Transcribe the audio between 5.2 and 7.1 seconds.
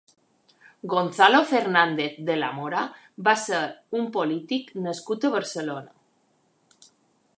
a Barcelona.